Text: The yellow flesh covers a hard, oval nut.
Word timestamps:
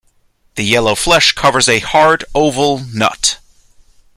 The 0.55 0.63
yellow 0.63 0.95
flesh 0.95 1.33
covers 1.33 1.69
a 1.69 1.77
hard, 1.77 2.25
oval 2.33 2.79
nut. 2.79 3.37